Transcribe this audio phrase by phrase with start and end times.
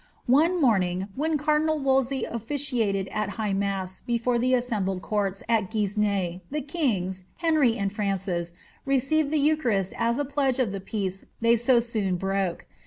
[0.25, 5.69] One morning, when car dinal Wolsey officiated at high mass before the assembled courts at
[5.69, 8.51] Guisnes, the kings, Henry and Francis,
[8.83, 12.65] received the eucharist as a pledge of the peace they so soon broke.